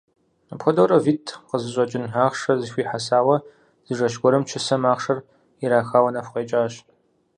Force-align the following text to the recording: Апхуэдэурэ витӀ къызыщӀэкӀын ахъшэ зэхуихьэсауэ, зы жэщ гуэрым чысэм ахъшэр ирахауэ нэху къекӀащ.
Апхуэдэурэ 0.53 0.97
витӀ 1.03 1.33
къызыщӀэкӀын 1.47 2.03
ахъшэ 2.23 2.53
зэхуихьэсауэ, 2.61 3.35
зы 3.85 3.93
жэщ 3.97 4.15
гуэрым 4.21 4.43
чысэм 4.49 4.81
ахъшэр 4.93 5.19
ирахауэ 5.63 6.09
нэху 6.13 6.33
къекӀащ. 6.33 6.73